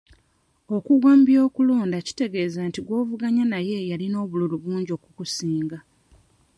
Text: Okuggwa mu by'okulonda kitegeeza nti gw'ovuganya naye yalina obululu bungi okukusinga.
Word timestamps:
Okuggwa 0.75 1.11
mu 1.17 1.23
by'okulonda 1.27 1.97
kitegeeza 2.07 2.61
nti 2.69 2.79
gw'ovuganya 2.85 3.43
naye 3.51 3.77
yalina 3.89 4.17
obululu 4.25 4.55
bungi 4.63 4.91
okukusinga. 4.97 5.77